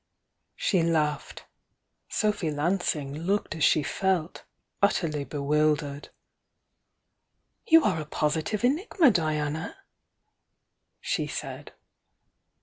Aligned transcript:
She 0.55 0.81
laughed; 0.81 1.45
Sophy 2.09 2.49
Lansing 2.49 3.13
looked 3.15 3.53
as 3.53 3.63
she 3.63 3.83
felt, 3.83 4.45
utterly 4.81 5.23
bewildered. 5.23 6.09
"You 7.67 7.83
are 7.83 8.01
a 8.01 8.05
positive 8.05 8.63
enigma, 8.63 9.11
Diana!" 9.11 9.77
she 11.01 11.27
said. 11.27 11.73